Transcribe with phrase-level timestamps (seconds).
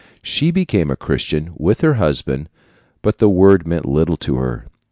[0.23, 2.49] She became a Christian with her husband,
[3.03, 4.65] but the word meant little to her.